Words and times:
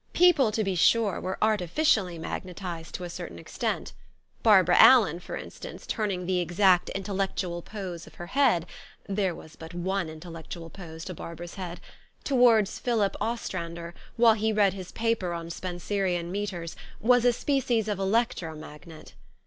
People, 0.13 0.51
to 0.53 0.63
be 0.63 0.73
sure, 0.73 1.21
were 1.21 1.37
artificially 1.43 2.17
magnetized 2.17 2.95
to 2.95 3.03
a 3.03 3.09
certain 3.11 3.37
extent. 3.37 3.93
Barbara 4.41 4.77
Allen, 4.79 5.19
for 5.19 5.35
instance, 5.37 5.85
turn 5.85 6.09
ing 6.09 6.25
the 6.25 6.39
exact 6.39 6.89
intellectual 6.89 7.61
pose 7.61 8.07
of 8.07 8.15
her 8.15 8.25
head 8.25 8.65
(there 9.07 9.35
was 9.35 9.55
but 9.55 9.75
one 9.75 10.09
intellectual 10.09 10.71
pose 10.71 11.05
to 11.05 11.13
Barbara's 11.13 11.53
head) 11.53 11.79
towards 12.23 12.79
Philip 12.79 13.15
Ostrander, 13.21 13.93
while 14.15 14.33
he 14.33 14.51
read 14.51 14.73
his 14.73 14.91
paper 14.91 15.33
on 15.33 15.51
Spenserian 15.51 16.31
metres, 16.31 16.75
was 16.99 17.23
a 17.23 17.31
species 17.31 17.87
of 17.87 17.99
electro 17.99 18.55
magnet. 18.55 19.13